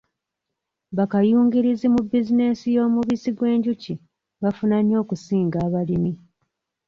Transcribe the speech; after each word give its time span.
Bakayungirizi 0.97 1.87
mu 1.93 2.01
bizinensi 2.11 2.65
y'omubisi 2.75 3.29
gw'enjuki 3.37 3.93
bafuna 4.43 4.77
nnyo 4.81 4.97
okusinga 5.03 5.57
abalimi. 5.67 6.11